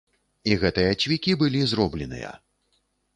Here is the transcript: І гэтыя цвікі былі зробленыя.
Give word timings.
І 0.51 0.55
гэтыя 0.61 0.93
цвікі 1.03 1.35
былі 1.41 1.61
зробленыя. 1.73 2.31